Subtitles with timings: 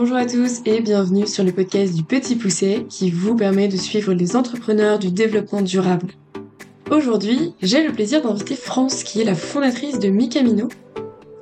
[0.00, 3.76] Bonjour à tous et bienvenue sur le podcast du Petit Poussé qui vous permet de
[3.76, 6.14] suivre les entrepreneurs du développement durable.
[6.90, 10.68] Aujourd'hui, j'ai le plaisir d'inviter France qui est la fondatrice de Micamino.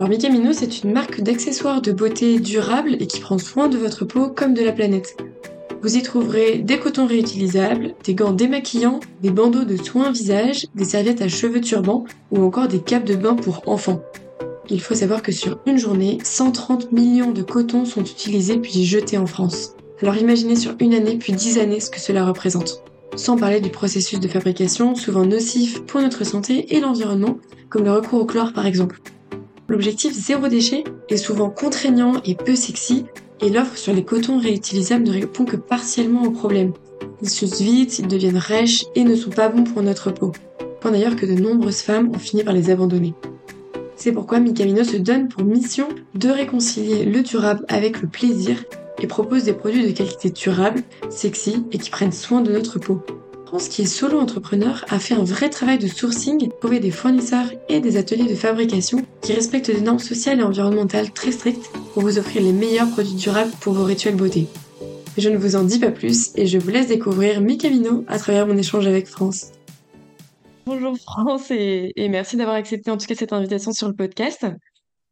[0.01, 4.05] Alors Micamino, c'est une marque d'accessoires de beauté durable et qui prend soin de votre
[4.05, 5.17] peau comme de la planète.
[5.81, 10.85] Vous y trouverez des cotons réutilisables, des gants démaquillants, des bandeaux de soins visage, des
[10.85, 14.03] serviettes à cheveux turbans ou encore des capes de bain pour enfants.
[14.71, 19.17] Il faut savoir que sur une journée, 130 millions de cotons sont utilisés puis jetés
[19.17, 19.75] en France.
[20.03, 22.83] Alors imaginez sur une année puis 10 années ce que cela représente.
[23.17, 27.39] Sans parler du processus de fabrication, souvent nocif pour notre santé et l'environnement,
[27.71, 29.01] comme le recours au chlore par exemple.
[29.69, 33.07] L'objectif zéro déchet est souvent contraignant et peu sexy,
[33.41, 36.73] et l'offre sur les cotons réutilisables ne répond que partiellement au problème.
[37.23, 40.33] Ils s'usent vite, ils deviennent rêches et ne sont pas bons pour notre peau.
[40.81, 43.15] Point d'ailleurs que de nombreuses femmes ont fini par les abandonner.
[43.99, 48.63] C'est pourquoi Micamino se donne pour mission de réconcilier le durable avec le plaisir
[49.03, 53.03] et propose des produits de qualité durable, sexy et qui prennent soin de notre peau.
[53.47, 57.51] France, qui est solo entrepreneur, a fait un vrai travail de sourcing, trouver des fournisseurs
[57.69, 62.03] et des ateliers de fabrication qui respectent des normes sociales et environnementales très strictes pour
[62.03, 64.47] vous offrir les meilleurs produits durables pour vos rituels beauté.
[65.17, 68.19] Je ne vous en dis pas plus et je vous laisse découvrir mi camino à
[68.19, 69.47] travers mon échange avec France.
[70.69, 74.47] Bonjour France et, merci d'avoir accepté en tout cas cette invitation sur le podcast.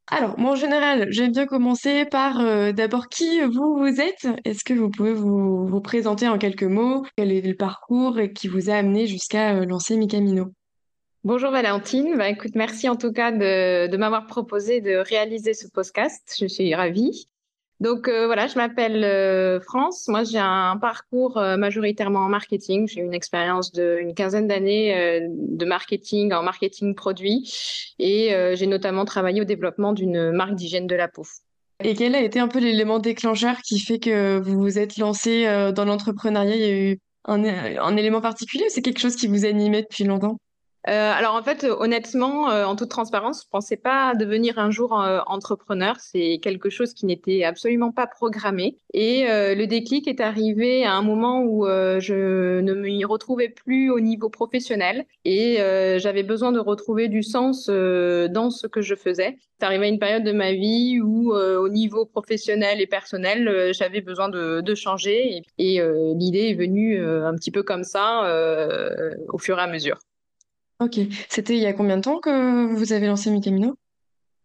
[0.06, 4.28] Alors, moi en général, j'aime bien commencer par euh, d'abord qui vous êtes?
[4.44, 7.06] Est-ce que vous pouvez vous, présenter en quelques mots?
[7.16, 10.52] Quel est le parcours qui vous a amené jusqu'à euh, lancer Micamino?
[11.24, 16.36] Bonjour Valentine, bah, écoute, merci en tout cas de m'avoir proposé de réaliser ce podcast.
[16.38, 17.28] Je suis ravie.
[17.80, 20.08] Donc euh, voilà, je m'appelle euh, France.
[20.08, 22.88] Moi, j'ai un parcours euh, majoritairement en marketing.
[22.88, 27.52] J'ai une expérience d'une quinzaine d'années de marketing en marketing produit
[27.98, 31.24] et j'ai notamment travaillé au développement d'une marque d'hygiène de la peau.
[31.84, 35.44] Et quel a été un peu l'élément déclencheur qui fait que vous vous êtes lancé
[35.74, 36.56] dans l'entrepreneuriat?
[36.56, 39.82] Il y a eu un, un élément particulier ou c'est quelque chose qui vous animait
[39.82, 40.38] depuis longtemps?
[40.88, 45.00] Euh, alors en fait, honnêtement, euh, en toute transparence, je pensais pas devenir un jour
[45.00, 45.96] euh, entrepreneur.
[45.98, 48.76] C'est quelque chose qui n'était absolument pas programmé.
[48.94, 54.00] Et le déclic est arrivé à un moment où je ne m'y retrouvais plus au
[54.00, 55.56] niveau professionnel et
[55.98, 59.36] j'avais besoin de retrouver du sens dans ce que je faisais.
[59.58, 64.00] C'est arrivé à une période de ma vie où, au niveau professionnel et personnel, j'avais
[64.00, 65.42] besoin de, de, changer.
[65.58, 65.82] Et, et
[66.14, 68.22] l'idée est venue un petit peu comme ça,
[69.28, 69.98] au fur et à mesure.
[70.80, 70.98] Ok.
[71.28, 73.76] C'était il y a combien de temps que vous avez lancé Micamino?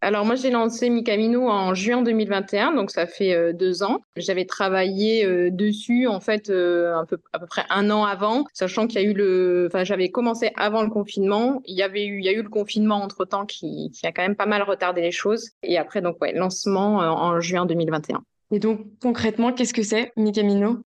[0.04, 4.00] Alors moi j'ai lancé Micamino en juin 2021, donc ça fait euh, deux ans.
[4.16, 8.44] J'avais travaillé euh, dessus en fait euh, un peu à peu près un an avant,
[8.52, 11.62] sachant qu'il y a eu le, enfin j'avais commencé avant le confinement.
[11.66, 14.10] Il y avait eu, il y a eu le confinement entre temps qui, qui a
[14.10, 15.50] quand même pas mal retardé les choses.
[15.62, 18.24] Et après donc ouais lancement en juin 2021.
[18.50, 20.82] Et donc concrètement, qu'est-ce que c'est Micamino?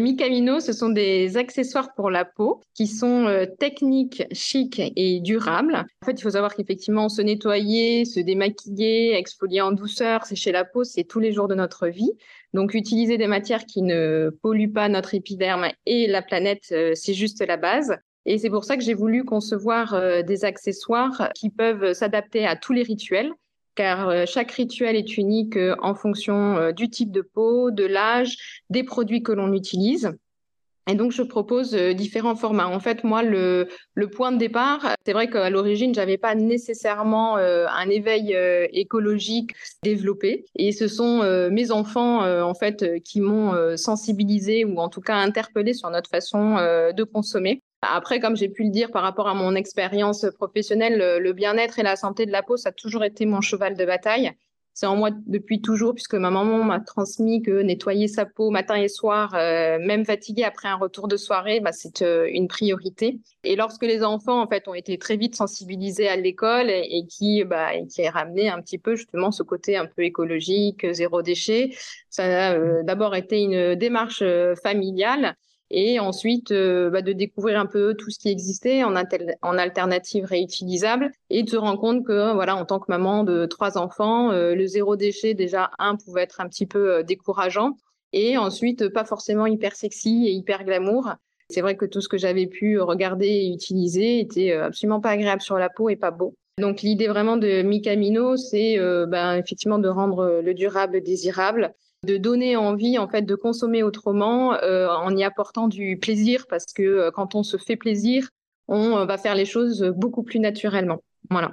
[0.00, 5.74] Micamino, ce sont des accessoires pour la peau qui sont euh, techniques, chics et durables.
[6.02, 10.64] En fait, il faut savoir qu'effectivement, se nettoyer, se démaquiller, exfolier en douceur, sécher la
[10.64, 12.12] peau, c'est tous les jours de notre vie.
[12.54, 17.14] Donc, utiliser des matières qui ne polluent pas notre épiderme et la planète, euh, c'est
[17.14, 17.96] juste la base.
[18.24, 22.54] Et c'est pour ça que j'ai voulu concevoir euh, des accessoires qui peuvent s'adapter à
[22.54, 23.32] tous les rituels
[23.78, 27.84] car euh, chaque rituel est unique euh, en fonction euh, du type de peau, de
[27.84, 28.36] l'âge,
[28.70, 30.10] des produits que l'on utilise.
[30.90, 32.66] Et donc, je propose différents formats.
[32.66, 33.68] En fait, moi, le,
[34.10, 38.34] point de départ, c'est vrai qu'à l'origine, j'avais pas nécessairement un éveil
[38.72, 39.50] écologique
[39.82, 40.46] développé.
[40.56, 45.74] Et ce sont mes enfants, en fait, qui m'ont sensibilisé ou en tout cas interpellé
[45.74, 47.60] sur notre façon de consommer.
[47.82, 51.82] Après, comme j'ai pu le dire par rapport à mon expérience professionnelle, le, bien-être et
[51.82, 54.32] la santé de la peau, ça a toujours été mon cheval de bataille.
[54.74, 58.76] C'est en moi depuis toujours, puisque ma maman m'a transmis que nettoyer sa peau matin
[58.76, 63.18] et soir, euh, même fatiguée après un retour de soirée, bah, c'est euh, une priorité.
[63.42, 67.42] Et lorsque les enfants, en fait, ont été très vite sensibilisés à l'école et, qui,
[67.44, 71.70] bah, qui a ramené un petit peu justement ce côté un peu écologique, zéro déchet,
[72.08, 74.22] ça a euh, d'abord été une démarche
[74.62, 75.36] familiale
[75.70, 78.94] et ensuite euh, bah, de découvrir un peu tout ce qui existait en,
[79.42, 83.46] en alternative réutilisable et de se rendre compte que voilà en tant que maman de
[83.46, 87.72] trois enfants euh, le zéro déchet déjà un pouvait être un petit peu euh, décourageant
[88.12, 91.12] et ensuite pas forcément hyper sexy et hyper glamour.
[91.50, 95.42] C'est vrai que tout ce que j'avais pu regarder et utiliser était absolument pas agréable
[95.42, 96.34] sur la peau et pas beau.
[96.58, 101.74] Donc l'idée vraiment de Micamino c'est ben, effectivement de rendre le durable désirable
[102.06, 106.66] de donner envie en fait de consommer autrement euh, en y apportant du plaisir parce
[106.66, 108.28] que euh, quand on se fait plaisir,
[108.68, 111.02] on euh, va faire les choses beaucoup plus naturellement.
[111.30, 111.52] Voilà.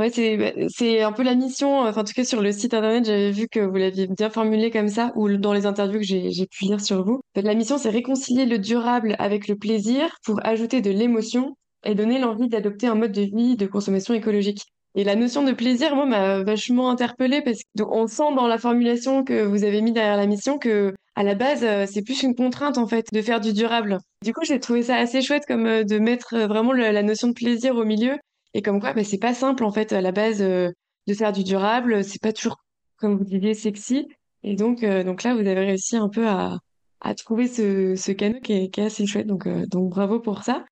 [0.00, 1.80] Ouais, c'est bah, un peu la mission.
[1.80, 4.88] En tout cas, sur le site internet, j'avais vu que vous l'aviez bien formulé comme
[4.88, 7.20] ça, ou dans les interviews que j'ai pu lire sur vous.
[7.36, 12.18] La mission, c'est réconcilier le durable avec le plaisir pour ajouter de l'émotion et donner
[12.18, 14.62] l'envie d'adopter un mode de vie de consommation écologique.
[14.96, 19.24] Et la notion de plaisir, moi, m'a vachement interpellée parce qu'on sent dans la formulation
[19.24, 22.36] que vous avez mis derrière la mission que, à la base, euh, c'est plus une
[22.36, 23.98] contrainte, en fait, de faire du durable.
[24.22, 27.26] Du coup, j'ai trouvé ça assez chouette comme euh, de mettre euh, vraiment la notion
[27.28, 28.16] de plaisir au milieu
[28.54, 30.74] et comme quoi, bah, c'est pas simple en fait à la base de
[31.12, 32.56] faire du durable, c'est pas toujours,
[32.98, 34.06] comme vous disiez, sexy.
[34.44, 36.58] Et donc, donc là, vous avez réussi un peu à,
[37.00, 39.26] à trouver ce, ce canot qui est, qui est assez chouette.
[39.26, 40.64] Donc, donc bravo pour ça.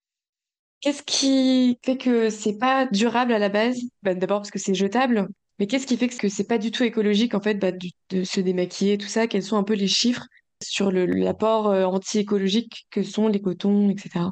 [0.83, 3.79] Qu'est-ce qui fait que c'est pas durable à la base?
[4.03, 5.29] Bah, d'abord parce que c'est jetable.
[5.59, 7.71] Mais qu'est-ce qui fait que c'est pas du tout écologique en fait bah,
[8.11, 9.29] de se démaquiller, tout ça?
[9.29, 10.27] Quels sont un peu les chiffres
[10.61, 14.27] sur l'apport euh, anti-écologique que sont les cotons, etc.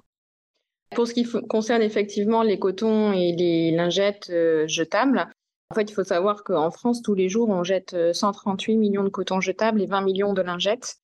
[0.95, 5.29] Pour ce qui concerne effectivement les cotons et les lingettes euh, jetables,
[5.71, 9.05] en fait, il faut savoir qu'en France, tous les jours, on jette euh, 138 millions
[9.05, 10.97] de cotons jetables et 20 millions de lingettes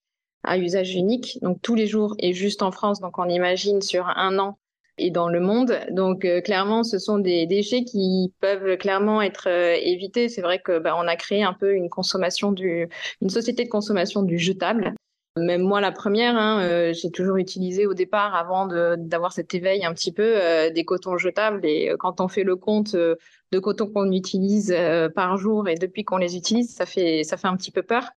[0.43, 1.39] à usage unique.
[1.41, 3.01] Donc tous les jours et juste en France.
[3.01, 4.59] Donc on imagine sur un an
[4.99, 5.79] et dans le monde.
[5.91, 10.29] Donc euh, clairement, ce sont des déchets qui peuvent clairement être euh, évités.
[10.29, 12.89] C'est vrai que bah, on a créé un peu une consommation du,
[13.21, 14.95] une société de consommation du jetable.
[15.37, 18.67] Même moi, la première, hein, euh, j'ai toujours utilisé au départ, avant
[18.97, 21.65] d'avoir cet éveil un petit peu, euh, des cotons jetables.
[21.67, 24.75] Et euh, quand on fait le compte de cotons qu'on utilise
[25.15, 28.11] par jour et depuis qu'on les utilise, ça fait, ça fait un petit peu peur.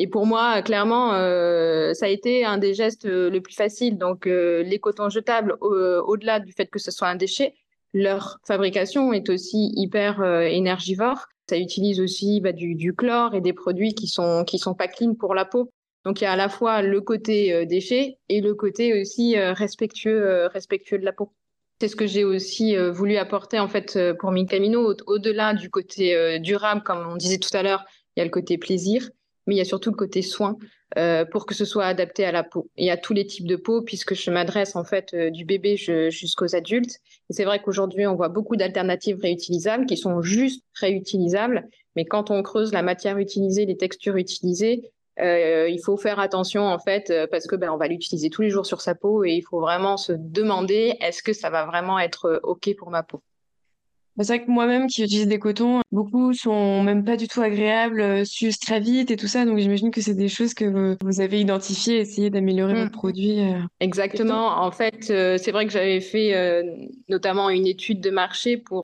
[0.00, 3.98] Et pour moi, clairement, euh, ça a été un des gestes euh, le plus facile.
[3.98, 5.74] Donc, euh, les cotons jetables, au-
[6.06, 7.54] au-delà du fait que ce soit un déchet,
[7.92, 11.26] leur fabrication est aussi hyper énergivore.
[11.50, 15.14] Ça utilise aussi bah, du, chlore et des produits qui sont qui sont pas clean
[15.14, 15.72] pour la peau.
[16.04, 20.46] Donc, il y a à la fois le côté déchet et le côté aussi respectueux
[20.52, 21.32] respectueux de la peau.
[21.80, 26.38] C'est ce que j'ai aussi voulu apporter en fait pour Mincamino, au- au-delà du côté
[26.40, 27.84] durable, comme on disait tout à l'heure,
[28.14, 29.08] il y a le côté plaisir
[29.48, 30.56] mais il y a surtout le côté soin
[30.98, 33.56] euh, pour que ce soit adapté à la peau et à tous les types de
[33.56, 36.98] peau, puisque je m'adresse en fait euh, du bébé jusqu'aux adultes.
[37.30, 41.66] C'est vrai qu'aujourd'hui, on voit beaucoup d'alternatives réutilisables qui sont juste réutilisables,
[41.96, 46.62] mais quand on creuse la matière utilisée, les textures utilisées, euh, il faut faire attention
[46.62, 49.32] en fait parce que ben, on va l'utiliser tous les jours sur sa peau et
[49.32, 53.20] il faut vraiment se demander est-ce que ça va vraiment être ok pour ma peau?
[54.18, 57.40] Bah, C'est vrai que moi-même qui utilise des cotons, beaucoup sont même pas du tout
[57.40, 59.44] agréables, euh, s'usent très vite et tout ça.
[59.44, 62.90] Donc j'imagine que c'est des choses que vous, vous avez identifiées, essayé d'améliorer votre Mm.
[62.90, 63.40] produit.
[63.40, 63.60] euh.
[63.78, 64.60] Exactement.
[64.60, 66.64] En fait, euh, c'est vrai que j'avais fait euh,
[67.08, 68.82] notamment une étude de marché pour,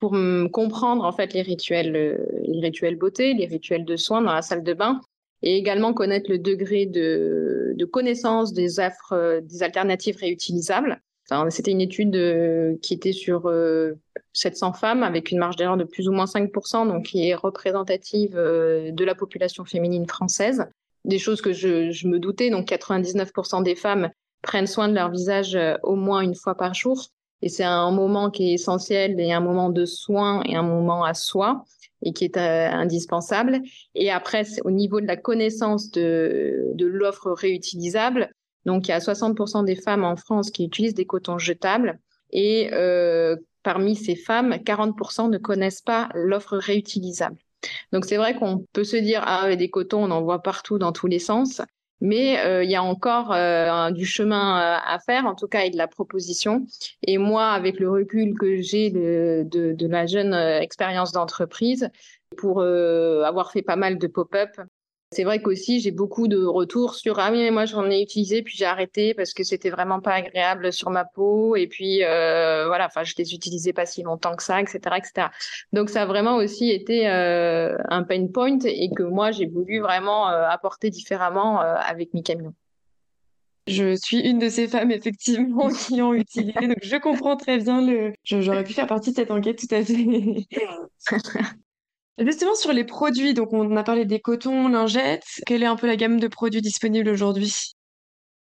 [0.53, 2.17] comprendre en fait les rituels, euh,
[2.47, 5.01] les rituels beauté, les rituels de soins dans la salle de bain,
[5.43, 11.01] et également connaître le degré de, de connaissance des offres, euh, des alternatives réutilisables.
[11.31, 13.95] Enfin, C'était une étude euh, qui était sur euh,
[14.35, 18.37] 700 femmes avec une marge d'erreur de plus ou moins 5%, donc qui est représentative
[18.37, 20.67] euh, de la population féminine française.
[21.05, 24.11] Des choses que je, me doutais, donc 99% des femmes
[24.43, 27.07] prennent soin de leur visage euh, au moins une fois par jour.
[27.43, 31.05] Et c'est un moment qui est essentiel et un moment de soin et un moment
[31.05, 31.65] à soi
[32.03, 33.61] et qui est euh, indispensable.
[33.95, 38.31] Et après, au niveau de la connaissance de, l'offre réutilisable,
[38.67, 41.99] donc il y a 60% des femmes en France qui utilisent des cotons jetables
[42.33, 42.71] et
[43.65, 47.37] parmi ces femmes, 40% ne connaissent pas l'offre réutilisable.
[47.93, 50.93] Donc c'est vrai qu'on peut se dire ah des cotons on en voit partout dans
[50.93, 51.63] tous les sens,
[52.01, 55.65] mais euh, il y a encore euh, du chemin euh, à faire en tout cas
[55.65, 56.67] et de la proposition.
[57.07, 61.89] Et moi avec le recul que j'ai de, de, de, la jeune euh, expérience d'entreprise
[62.37, 64.51] pour euh, avoir fait pas mal de pop-up,
[65.15, 68.43] c'est vrai qu'aussi j'ai beaucoup de retours sur ah oui mais moi j'en ai utilisé
[68.43, 72.67] puis j'ai arrêté parce que c'était vraiment pas agréable sur ma peau et puis euh,
[72.67, 75.29] voilà enfin je les utilisais pas si longtemps que ça etc etc
[75.73, 79.81] donc ça a vraiment aussi été euh, un pain point et que moi j'ai voulu
[79.81, 82.53] vraiment euh, apporter différemment euh, avec Mikamino.
[83.67, 87.81] Je suis une de ces femmes effectivement qui ont utilisé donc je comprends très bien
[87.81, 90.47] le j'aurais pu faire partie de cette enquête tout à fait.
[92.19, 95.43] Justement sur les produits, donc on a parlé des cotons, lingettes.
[95.47, 97.73] Quelle est un peu la gamme de produits disponibles aujourd'hui?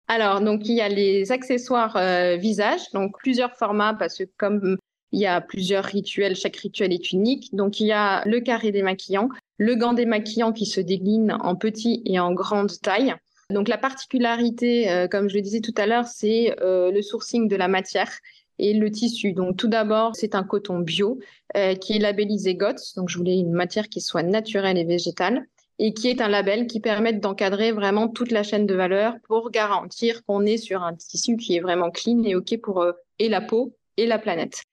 [0.07, 4.77] Alors, donc il y a les accessoires euh, visage, donc plusieurs formats parce que comme
[5.11, 7.49] il y a plusieurs rituels, chaque rituel est unique.
[7.53, 12.01] Donc il y a le carré démaquillant, le gant démaquillant qui se décline en petit
[12.05, 13.15] et en grande taille.
[13.49, 17.47] Donc la particularité, euh, comme je le disais tout à l'heure, c'est euh, le sourcing
[17.47, 18.11] de la matière
[18.59, 19.33] et le tissu.
[19.33, 21.19] Donc tout d'abord, c'est un coton bio
[21.55, 22.95] euh, qui est labellisé GOTS.
[22.95, 25.45] Donc je voulais une matière qui soit naturelle et végétale
[25.79, 29.49] et qui est un label qui permet d'encadrer vraiment toute la chaîne de valeur pour
[29.51, 33.29] garantir qu'on est sur un tissu qui est vraiment clean et OK pour euh, et
[33.29, 34.63] la peau et la planète.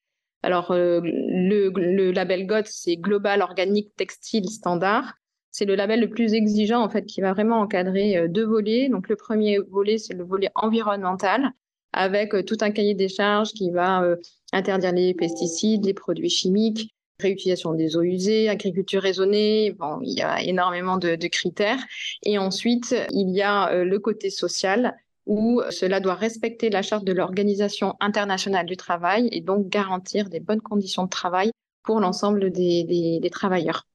[0.43, 5.13] Alors, le, label GOT, c'est Global Organic Textile Standard.
[5.51, 8.89] C'est le label le plus exigeant, en fait, qui va vraiment encadrer deux volets.
[8.89, 11.53] Donc, le premier volet, c'est le volet environnemental,
[11.93, 14.05] avec tout un cahier des charges qui va
[14.53, 20.23] interdire les pesticides, les produits chimiques, réutilisation des eaux usées, agriculture raisonnée, bon, il y
[20.23, 21.79] a énormément de, critères.
[22.25, 27.05] Et ensuite, il y a euh, le côté social où cela doit respecter la charte
[27.05, 31.53] de l'Organisation internationale du travail et donc garantir des bonnes conditions de travail
[31.85, 33.87] pour l'ensemble des, travailleurs.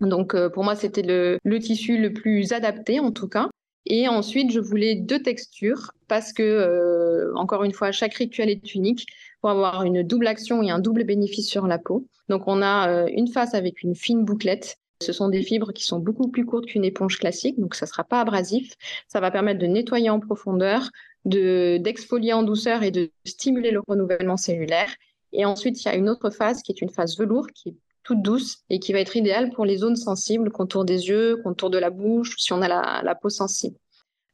[0.00, 3.48] Donc euh, pour moi, c'était le, tissu le plus adapté en tout cas.
[3.86, 8.74] Et ensuite, je voulais deux textures parce que, euh, encore une fois, chaque rituel est
[8.74, 9.06] unique
[9.40, 12.06] pour avoir une double action et un double bénéfice sur la peau.
[12.28, 14.78] Donc on a euh, une face avec une fine bouclette.
[15.02, 17.90] Ce sont des fibres qui sont beaucoup plus courtes qu'une éponge classique, donc ça ne
[17.90, 18.72] sera pas abrasif.
[19.08, 20.88] Ça va permettre de nettoyer en profondeur,
[21.26, 24.94] de d'exfolier en douceur et de stimuler le renouvellement cellulaire.
[25.32, 27.76] Et ensuite, il y a une autre phase qui est une phase velours, qui est
[28.04, 31.70] toute douce et qui va être idéale pour les zones sensibles, contour des yeux, contour
[31.70, 33.76] de la bouche, si on a la peau sensible.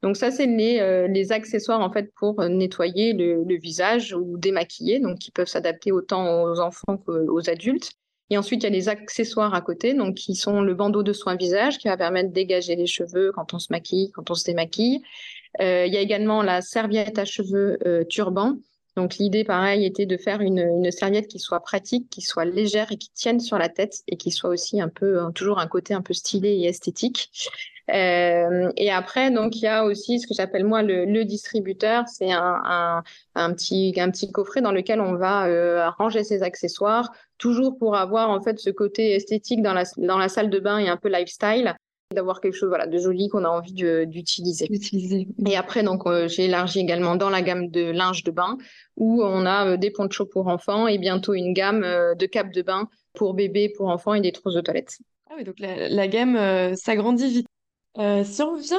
[0.03, 5.19] Donc ça, c'est les, euh, accessoires en fait pour nettoyer le, visage ou démaquiller, donc
[5.19, 7.93] qui peuvent s'adapter autant aux enfants qu'aux adultes.
[8.31, 11.13] Et ensuite, il y a les accessoires à côté, donc qui sont le bandeau de
[11.13, 14.35] soin visage qui va permettre de dégager les cheveux quand on se maquille, quand on
[14.35, 15.03] se démaquille.
[15.61, 18.57] Euh, il y a également la serviette à cheveux euh, turban.
[19.01, 22.99] Donc l'idée, pareil, était de faire une, serviette qui soit pratique, qui soit légère et
[22.99, 26.03] qui tienne sur la tête et qui soit aussi un peu, toujours un côté un
[26.03, 27.31] peu stylé et esthétique.
[27.91, 32.07] Euh, et après, donc, il y a aussi ce que j'appelle moi le, distributeur.
[32.09, 33.03] C'est un,
[33.35, 38.29] petit, un petit coffret dans lequel on va euh, ranger ses accessoires, toujours pour avoir
[38.29, 41.75] en fait ce côté esthétique dans la salle de bain et un peu lifestyle
[42.15, 44.69] d'avoir quelque chose voilà de joli qu'on a envie d'utiliser.
[45.47, 48.59] Et après donc euh, j'ai élargi également dans la gamme de linge de bain
[48.97, 52.89] où on a des ponchos pour enfants et bientôt une gamme de capes de bain
[53.15, 54.99] pour bébés, pour enfants et des trousses de toilette.
[55.31, 57.47] Ah oui, donc la, la gamme s'agrandit vite.
[57.99, 58.79] Euh, si on revient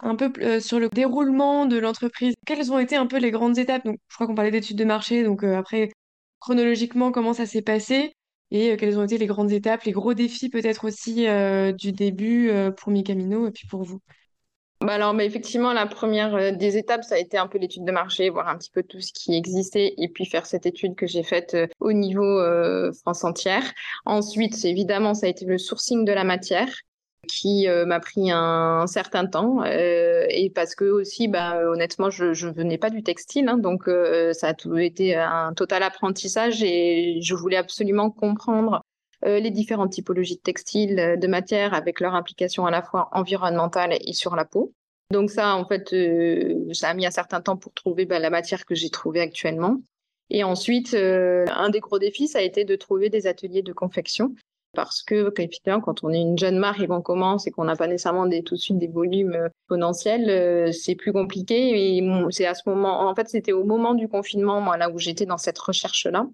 [0.00, 3.58] un peu euh, sur le déroulement de l'entreprise, quelles ont été un peu les grandes
[3.58, 3.84] étapes?
[3.84, 5.90] Donc, je crois qu'on parlait d'études de marché, donc euh, après,
[6.40, 8.14] chronologiquement, comment ça s'est passé?
[8.50, 11.26] Et quelles ont été les grandes étapes, les gros défis peut-être aussi
[11.78, 14.00] du début pour Mikamino et puis pour vous?
[14.80, 17.90] Bah alors, mais effectivement, la première des étapes, ça a été un peu l'étude de
[17.90, 21.06] marché, voir un petit peu tout ce qui existait et puis faire cette étude que
[21.06, 22.40] j'ai faite au niveau
[23.02, 23.64] France entière.
[24.06, 26.68] Ensuite, évidemment, ça a été le sourcing de la matière
[27.28, 32.34] qui euh, m'a pris un, certain temps euh, et parce que aussi bah honnêtement je
[32.34, 36.62] je venais pas du textile hein, donc euh, ça a tout été un total apprentissage
[36.62, 38.82] et je voulais absolument comprendre
[39.24, 44.12] les différentes typologies de textiles de matière avec leur implication à la fois environnementale et
[44.12, 44.72] sur la peau.
[45.10, 45.92] Donc ça en fait
[46.72, 49.78] ça a mis un certain temps pour trouver bah, la matière que j'ai trouvée actuellement.
[50.30, 54.36] Et ensuite, un des gros défis, ça a été de trouver des ateliers de confection
[54.74, 55.32] parce que
[55.80, 58.54] quand on est une jeune marque et qu'on commence et qu'on n'a pas nécessairement tout
[58.54, 61.96] de suite des volumes euh, potentiels, euh, c'est plus compliqué.
[61.96, 64.98] Et c'est à ce moment, en fait, c'était au moment du confinement, moi, là où
[64.98, 66.26] j'étais dans cette recherche-là.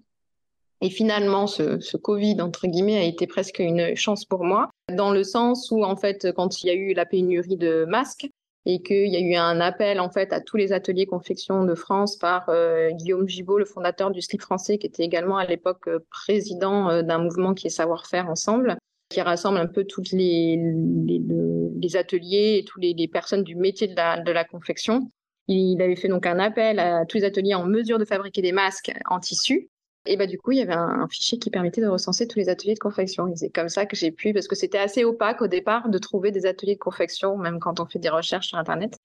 [0.81, 5.11] Et finalement, ce, ce, Covid, entre guillemets, a été presque une chance pour moi, dans
[5.11, 8.29] le sens où, en fait, quand il y a eu la pénurie de masques,
[8.65, 11.75] et qu'il y a eu un appel en fait à tous les ateliers confection de
[11.75, 15.87] France par euh, Guillaume Gibault, le fondateur du slip français, qui était également à l'époque
[15.87, 18.77] euh, président euh, d'un mouvement qui est Savoir-faire ensemble,
[19.09, 24.31] qui rassemble un peu tous les, les, ateliers et toutes les, personnes du métier de
[24.31, 25.11] la confection.
[25.47, 28.51] Il avait fait donc un appel à tous les ateliers en mesure de fabriquer des
[28.51, 29.69] masques en tissu
[30.05, 32.49] et bah, du coup, il y avait un, fichier qui permettait de recenser tous les
[32.49, 33.27] ateliers de confection.
[33.27, 35.97] Et c'est comme ça que j'ai pu, parce que c'était assez opaque au départ de
[35.97, 38.97] trouver des ateliers de confection, même quand on fait des recherches sur Internet.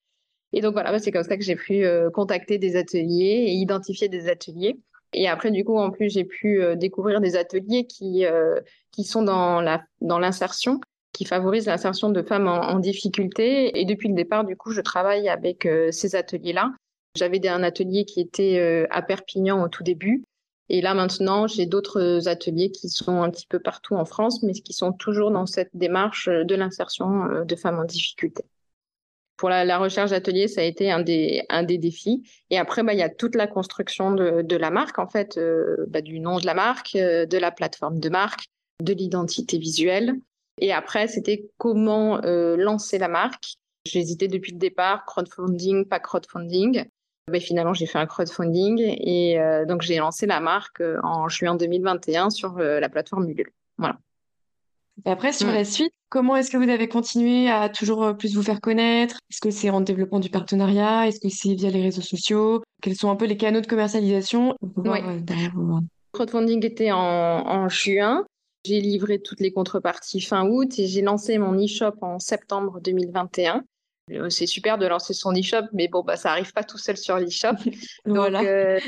[0.53, 3.53] Et donc voilà, bah, c'est comme ça que j'ai pu euh, contacter des ateliers et
[3.53, 4.79] identifier des ateliers.
[5.13, 8.61] Et après, du coup, en plus, j'ai pu euh, découvrir des ateliers qui, euh,
[8.93, 10.81] qui sont dans la dans l'insertion,
[11.13, 13.81] qui favorisent l'insertion de femmes en, en, difficulté.
[13.81, 16.73] Et depuis le départ, du coup, je travaille avec ces ateliers-là.
[17.17, 20.23] J'avais un atelier qui était à Perpignan au tout début,
[20.73, 24.53] et là maintenant, j'ai d'autres ateliers qui sont un petit peu partout en France, mais
[24.53, 28.45] qui sont toujours dans cette démarche de l'insertion euh, de femmes en difficulté.
[29.37, 32.23] Pour la, recherche d'ateliers, ça a été un des, défis.
[32.51, 35.87] Et après, bah, il y a toute la construction de, la marque, en fait, euh,
[35.89, 38.47] bah, du nom de la marque, euh, de la plateforme de marque,
[38.81, 40.15] de l'identité visuelle.
[40.59, 43.55] Et après, c'était comment lancer la marque.
[43.87, 46.85] J'hésitais depuis le départ, crowdfunding, pas crowdfunding.
[47.31, 51.29] Ben, finalement, j'ai fait un crowdfunding et euh, donc j'ai lancé la marque euh, en
[51.29, 53.51] juin 2021 sur euh, la plateforme Ulule.
[53.79, 53.99] Voilà.
[55.07, 55.55] Et après, sur mm.
[55.55, 59.19] la suite, comment est-ce que vous avez continué à toujours plus vous faire connaître?
[59.31, 61.07] Est-ce que c'est en développement du partenariat?
[61.07, 62.63] Est-ce que c'est via les réseaux sociaux?
[62.83, 65.03] Quels sont un peu les canaux de commercialisation ouais.
[65.03, 65.81] Le
[66.13, 68.27] crowdfunding était en, juin.
[68.65, 73.65] J'ai livré toutes les contreparties fin août et j'ai lancé mon e-shop en septembre 2021.
[74.11, 76.97] Euh, c'est super de lancer son e-shop, mais bon, bah, ça arrive pas tout seul
[76.97, 77.57] sur l'e-shop.
[78.05, 78.43] voilà.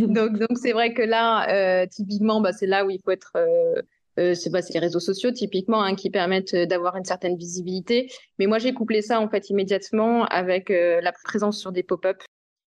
[0.00, 3.32] donc, donc, c'est vrai que là, typiquement, bah, c'est là où il faut être
[4.18, 8.10] euh, c'est pas les réseaux sociaux typiquement hein, qui permettent euh, d'avoir une certaine visibilité.
[8.38, 12.22] Mais moi j'ai couplé ça en fait immédiatement avec euh, la présence sur des pop-up.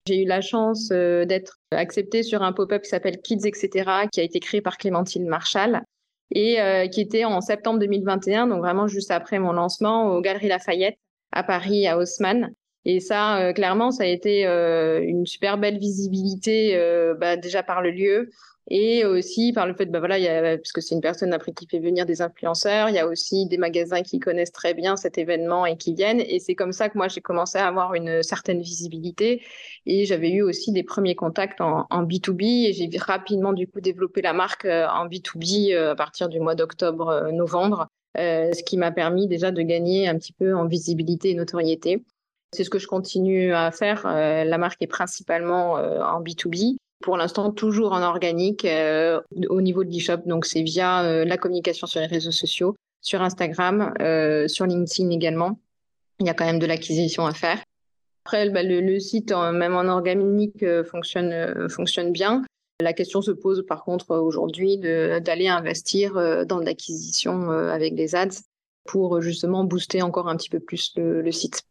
[0.06, 4.08] J'ai eu la chance d'être acceptée sur un pop-up qui s'appelle Kids etc.
[4.10, 5.82] qui a été créé par Clémentine Marshall
[6.30, 6.58] et
[6.92, 10.98] qui était en septembre 2021, donc vraiment juste après mon lancement aux Galeries Lafayette
[11.32, 12.52] à Paris à Haussmann.
[12.84, 16.78] Et ça, clairement, ça a été une super belle visibilité,
[17.18, 18.30] bah, déjà par le lieu,
[18.70, 21.78] et aussi par le fait, bah voilà, a, puisque c'est une personne après qui fait
[21.78, 25.64] venir des influenceurs, il y a aussi des magasins qui connaissent très bien cet événement
[25.64, 26.20] et qui viennent.
[26.20, 29.42] Et c'est comme ça que moi j'ai commencé à avoir une certaine visibilité.
[29.86, 33.80] Et j'avais eu aussi des premiers contacts en, en B2B et j'ai rapidement du coup
[33.80, 38.76] développé la marque euh, en B2B euh, à partir du mois d'octobre-novembre, euh, ce qui
[38.76, 42.04] m'a permis déjà de gagner un petit peu en visibilité et notoriété.
[42.52, 44.04] C'est ce que je continue à faire.
[44.06, 49.90] la marque est principalement en B2B pour l'instant toujours en organique euh, au niveau de
[49.90, 50.18] l'e-shop.
[50.26, 55.10] Donc c'est via euh, la communication sur les réseaux sociaux, sur Instagram, euh, sur LinkedIn
[55.10, 55.58] également.
[56.20, 57.62] Il y a quand même de l'acquisition à faire.
[58.24, 62.44] Après, bah, le, site, même en organique, fonctionne, fonctionne bien.
[62.80, 66.14] La question se pose par contre aujourd'hui d'aller investir
[66.44, 68.42] dans de l'acquisition avec des ads
[68.84, 71.62] pour justement booster encore un petit peu plus le site.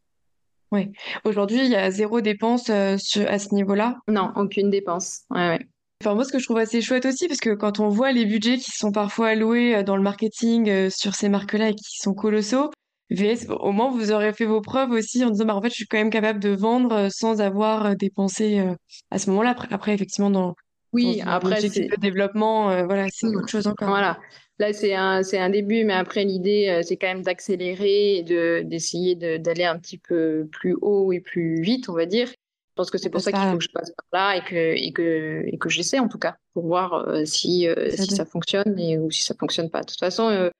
[0.72, 0.90] Oui.
[1.24, 2.96] Aujourd'hui, il y a zéro dépense euh,
[3.26, 3.96] à ce niveau-là?
[4.08, 5.22] Non, aucune dépense.
[5.30, 5.58] Ouais,
[6.00, 8.24] Enfin, moi, ce que je trouve assez chouette aussi, parce que quand on voit les
[8.24, 11.98] budgets qui sont parfois alloués euh, dans le marketing euh, sur ces marques-là et qui
[11.98, 12.70] sont colossaux,
[13.10, 15.74] VS, au moins, vous aurez fait vos preuves aussi en disant, bah, en fait, je
[15.74, 18.62] suis quand même capable de vendre sans avoir dépensé
[19.10, 19.56] à ce moment-là.
[19.70, 20.54] Après, effectivement, dans,
[20.92, 23.36] oui, après, c'est le développement, voilà, c'est mmh.
[23.36, 23.88] autre chose encore.
[23.88, 24.18] Voilà.
[24.58, 28.22] Là, c'est un, c'est un début, mais après, l'idée, euh, c'est quand même d'accélérer et
[28.24, 32.28] de, d'essayer d'aller un petit peu plus haut et plus vite, on va dire.
[32.28, 34.74] Je pense que c'est pour ça, qu'il faut que je passe par là et que,
[34.74, 38.24] et que, et que j'essaie, en tout cas, pour voir euh, si, euh, si ça
[38.24, 39.80] fonctionne et, ou si ça fonctionne pas.
[39.80, 40.50] De toute façon,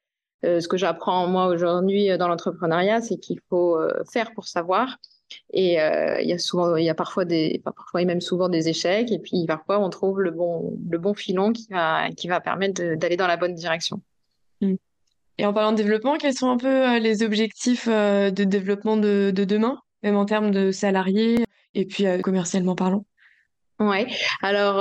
[0.44, 3.78] ce que j'apprends moi aujourd'hui dans l'entrepreneuriat, c'est qu'il faut
[4.12, 4.98] faire pour savoir.
[5.52, 8.48] Et euh, il y a souvent, il y a parfois des, parfois et même souvent
[8.48, 9.10] des échecs.
[9.12, 12.94] Et puis parfois on trouve le bon, le bon filon qui va, qui va permettre
[12.96, 14.00] d'aller dans la bonne direction.
[14.60, 14.74] Mm.
[15.38, 18.96] Et en parlant de développement, quels sont un peu euh, les objectifs euh, de développement
[18.96, 23.04] de, de demain, même en termes de salariés et puis commercialement parlant?
[23.78, 24.08] Ouais.
[24.42, 24.78] Alors,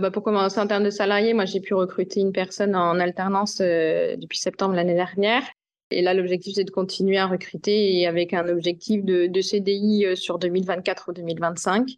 [0.00, 3.58] bah pour commencer en termes de salariés, moi j'ai pu recruter une personne en alternance
[3.58, 5.44] depuis septembre l'année dernière.
[5.92, 10.16] Et là, l'objectif, c'est de continuer à recruter et avec un objectif de, CDI euh,
[10.16, 11.90] sur 2024 ou 2025.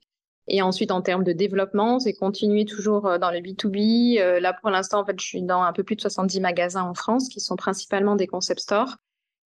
[0.47, 4.21] Et ensuite, en termes de développement, c'est continuer toujours euh, dans le B2B.
[4.21, 6.83] Euh, là, pour l'instant, en fait, je suis dans un peu plus de 70 magasins
[6.83, 8.97] en France qui sont principalement des concept stores.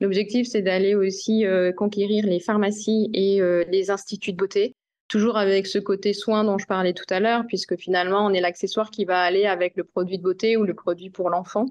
[0.01, 1.45] L'objectif, c'est d'aller aussi
[1.77, 4.77] conquérir les pharmacies et les instituts de beauté,
[5.09, 8.41] toujours avec ce côté soin dont je parlais tout à l'heure, puisque finalement, on est
[8.41, 11.67] l'accessoire qui va aller avec le produit de beauté ou le produit pour l'enfant.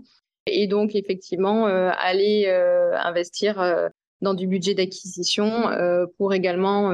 [0.48, 3.88] Et donc, effectivement, euh, aller euh, investir euh,
[4.22, 5.70] dans du budget d'acquisition
[6.18, 6.92] pour également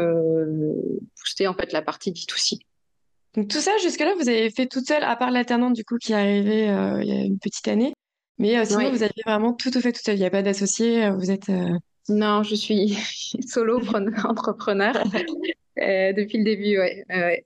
[1.18, 2.60] booster en fait la partie B2C.
[3.36, 6.12] Donc tout ça, jusque-là, vous avez fait toute seule, à part l'alternante du coup qui
[6.12, 6.64] est arrivée
[7.02, 7.94] il y a une petite année.
[8.40, 10.16] Mais sinon, vous aviez vraiment tout fait toute seule.
[10.16, 11.10] Il n'y a pas d'associé.
[11.12, 11.50] Vous êtes.
[12.10, 12.98] Non, je suis
[13.48, 13.80] solo
[14.26, 14.94] entrepreneur
[15.78, 16.78] depuis le début.
[16.78, 17.06] Ouais.
[17.10, 17.46] ouais.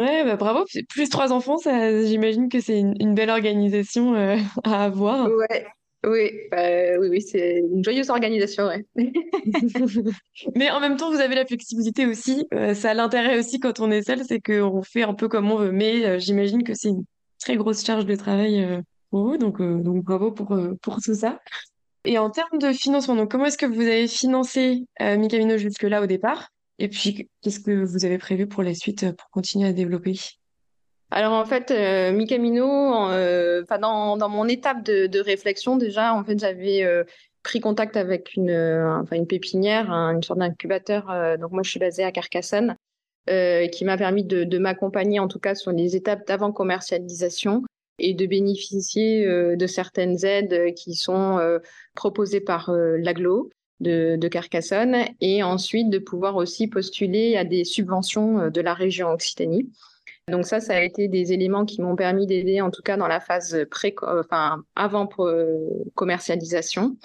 [0.00, 0.64] Ouais, bah bravo.
[0.88, 5.30] Plus trois enfants, ça, j'imagine que c'est une, belle organisation euh, à avoir.
[5.30, 5.66] Ouais,
[6.04, 8.84] oui, bah, oui, oui, c'est une joyeuse organisation, ouais.
[10.54, 12.46] Mais en même temps, vous avez la flexibilité aussi.
[12.52, 15.50] Euh, ça a l'intérêt aussi quand on est seul, c'est qu'on fait un peu comme
[15.50, 15.72] on veut.
[15.72, 17.04] Mais euh, j'imagine que c'est une
[17.40, 21.38] très grosse charge de travail pour vous, donc, donc bravo pour, pour tout ça.
[22.04, 26.06] Et en termes de financement, donc comment est-ce que vous avez financé Micamino jusque-là au
[26.06, 26.50] départ?
[26.78, 30.18] Et puis, qu'est-ce que vous avez prévu pour la suite euh, pour continuer à développer?
[31.10, 36.24] Alors en fait, euh, Micamino, euh, dans, dans, mon étape de, de, réflexion déjà, en
[36.24, 37.04] fait, j'avais euh,
[37.44, 41.38] pris contact avec une, enfin une pépinière, une sorte d'incubateur.
[41.38, 42.76] donc moi, je suis basée à Carcassonne,
[43.28, 47.62] qui m'a permis de, de m'accompagner en tout cas sur les étapes d'avant commercialisation
[48.00, 49.24] et de bénéficier
[49.56, 51.38] de certaines aides qui sont
[51.94, 53.48] proposées par l'aglo
[53.80, 59.10] de, Carcassonne et ensuite de pouvoir aussi postuler à des subventions euh, de la région
[59.10, 59.70] Occitanie.
[60.28, 63.06] Donc ça, ça a été des éléments qui m'ont permis d'aider, en tout cas dans
[63.06, 65.08] la phase pré, enfin avant
[65.94, 66.96] commercialisation.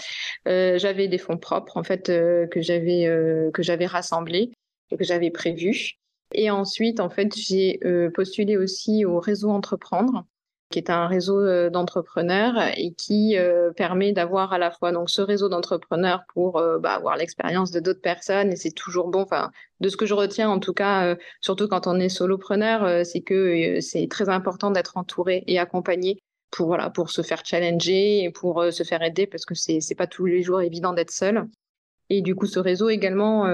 [0.47, 3.05] Euh, j'avais des fonds propres en fait euh, que j'avais
[3.53, 4.51] que j'avais rassemblés
[4.89, 5.99] et que j'avais prévus.
[6.33, 7.79] Et ensuite, en fait, j'ai
[8.15, 10.25] postulé aussi au réseau Entreprendre
[10.71, 15.09] qui est un réseau euh, d'entrepreneurs et qui euh, permet d'avoir à la fois donc
[15.09, 19.21] ce réseau d'entrepreneurs pour euh, bah, avoir l'expérience de d'autres personnes et c'est toujours bon.
[19.21, 23.21] Enfin, de ce que je retiens en tout cas, surtout quand on est solopreneur, c'est
[23.21, 26.19] que c'est très important d'être entouré et accompagné
[26.51, 29.95] pour voilà pour se faire challenger et pour se faire aider parce que c'est c'est
[29.95, 31.47] pas tous les jours évident d'être seul.
[32.09, 33.47] Et du coup, ce réseau également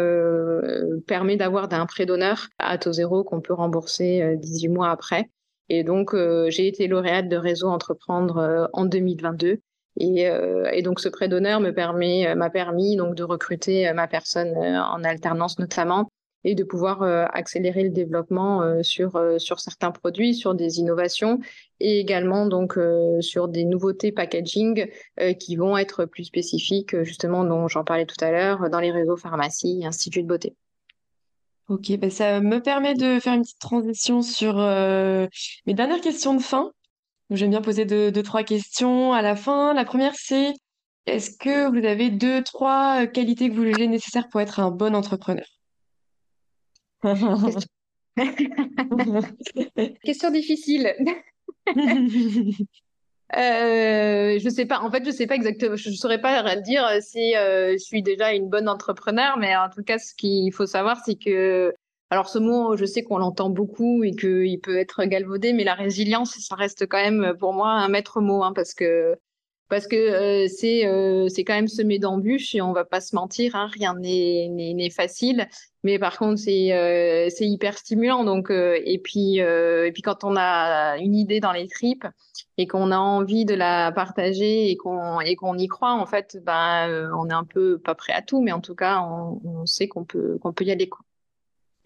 [1.08, 5.30] permet d'avoir un prêt d'honneur à taux zéro qu'on peut rembourser 18 mois après.
[5.70, 9.60] Et donc, euh, j'ai été lauréate de Réseau Entreprendre euh, en 2022.
[10.00, 14.08] Et, euh, et, donc, ce prêt d'honneur me permet, m'a permis donc de recruter ma
[14.08, 16.08] personne en alternance notamment
[16.44, 21.40] et de pouvoir accélérer le développement sur sur certains produits, sur des innovations
[21.80, 22.78] et également donc
[23.22, 24.88] sur des nouveautés packaging
[25.40, 29.18] qui vont être plus spécifiques justement dont j'en parlais tout à l'heure dans les réseaux
[29.18, 30.56] pharmacie instituts de beauté.
[31.68, 35.28] Ok, ben ça me permet de faire une petite transition sur euh,
[35.66, 36.72] mes dernières questions de fin.
[37.30, 39.74] J'aime bien poser deux, deux, trois questions à la fin.
[39.74, 40.54] La première, c'est
[41.08, 44.96] est-ce que vous avez deux, trois qualités que vous jugez nécessaires pour être un bon
[44.96, 45.46] entrepreneur?
[50.04, 50.96] Question difficile.
[53.36, 54.80] Euh, je sais pas.
[54.80, 55.76] En fait, je sais pas exactement.
[55.76, 59.70] Je, ne saurais pas dire si euh, je suis déjà une bonne entrepreneur, mais en
[59.70, 61.74] tout cas, ce qu'il faut savoir, c'est que
[62.10, 65.74] alors ce mot, je sais qu'on l'entend beaucoup et qu'il peut être galvaudé, mais la
[65.74, 69.18] résilience, ça reste quand même pour moi un maître mot, hein, parce que
[69.70, 73.16] parce que euh, c'est euh, c'est quand même semé d'embûches et on va pas se
[73.16, 75.48] mentir, hein, rien n'est n'est facile.
[75.84, 78.24] Mais par contre, c'est euh, c'est hyper stimulant.
[78.24, 82.08] Donc et puis et puis quand on a une idée dans les tripes
[82.58, 86.38] et qu'on a envie de la partager et qu'on et qu'on y croit, en fait,
[86.44, 89.66] ben on est un peu pas prêt à tout, mais en tout cas, on, on
[89.66, 91.02] sait qu'on peut qu'on peut y aller quoi.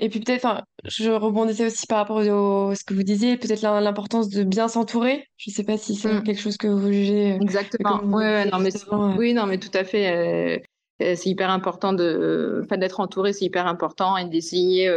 [0.04, 4.30] Et puis peut-être, je rebondissais aussi par rapport à ce que vous disiez, peut-être l'importance
[4.30, 5.28] de bien s'entourer.
[5.38, 6.24] Je ne sais pas si c'est mm.
[6.24, 7.34] quelque chose que vous jugez.
[7.34, 8.02] Euh, Exactement.
[8.06, 8.72] Ouais, non, mais
[9.16, 10.10] oui, non, mais tout à fait.
[10.10, 10.60] Euh, euh,
[11.16, 14.90] c'est hyper important de, enfin, d'être entouré, c'est hyper important et d'essayer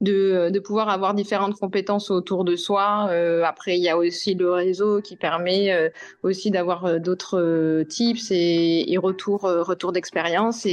[0.00, 3.10] de, de pouvoir avoir différentes compétences autour de soi.
[3.44, 8.98] après, il y a aussi le réseau qui permet aussi d'avoir d'autres tips et, et
[8.98, 10.66] retours, retour d'expérience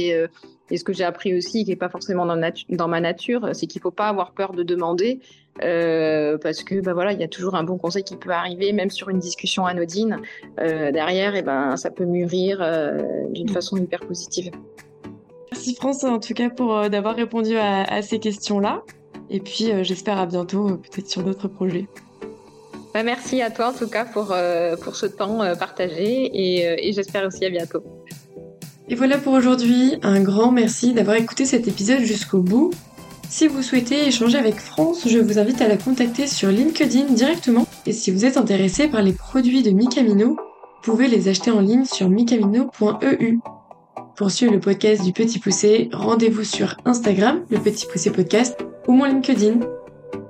[0.72, 3.66] et ce que j'ai appris aussi, qui n'est pas forcément dans, dans ma nature, c'est
[3.66, 5.20] qu'il ne faut pas avoir peur de demander,
[5.62, 8.72] euh, parce que bah voilà, il y a toujours un bon conseil qui peut arriver,
[8.72, 10.16] même sur une discussion anodine.
[10.60, 13.52] Euh, derrière, et eh ben, ça peut mûrir euh, d'une mm.
[13.52, 14.50] façon hyper positive.
[15.50, 18.82] Merci France, en tout cas, pour d'avoir répondu à, ces questions-là.
[19.28, 21.86] Et puis, j'espère à bientôt, peut-être sur d'autres projets.
[22.94, 24.34] Bah, merci à toi, en tout cas, pour,
[24.82, 26.30] pour ce temps partagé.
[26.32, 27.82] Et, et j'espère aussi à bientôt.
[28.92, 32.72] Et voilà pour aujourd'hui, un grand merci d'avoir écouté cet épisode jusqu'au bout.
[33.30, 37.66] Si vous souhaitez échanger avec France, je vous invite à la contacter sur LinkedIn directement.
[37.86, 41.60] Et si vous êtes intéressé par les produits de Micamino, vous pouvez les acheter en
[41.60, 43.38] ligne sur micamino.eu.
[44.14, 48.92] Pour suivre le podcast du Petit Poussé, rendez-vous sur Instagram, le Petit Poussé Podcast, ou
[48.92, 49.60] mon LinkedIn.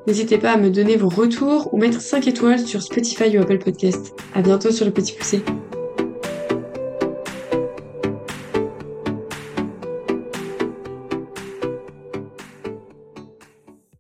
[0.06, 3.58] N'hésitez pas à me donner vos retours ou mettre 5 étoiles sur Spotify ou Apple
[3.58, 4.14] Podcast.
[4.36, 5.42] À bientôt sur le Petit Poussé.